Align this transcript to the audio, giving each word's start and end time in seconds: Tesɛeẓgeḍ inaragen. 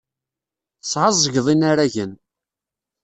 Tesɛeẓgeḍ 0.81 1.47
inaragen. 1.53 2.11